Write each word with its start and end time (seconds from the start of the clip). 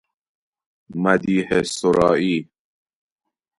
مدیحه 1.03 1.59
سرائی 1.75 2.37